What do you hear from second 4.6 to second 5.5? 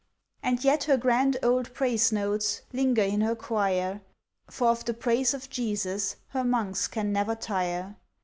of the praise of